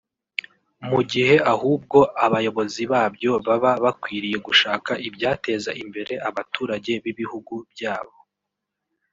mu 0.89 0.99
gihe 1.11 1.35
ahubwo 1.53 1.99
abayobozi 2.25 2.83
babyo 2.93 3.31
baba 3.47 3.71
bakwiriye 3.83 4.37
gushaka 4.47 4.91
ibyateza 5.07 5.71
imbere 5.83 6.13
abaturage 6.29 6.91
b'ibihugu 7.03 7.55
byabo 7.71 8.17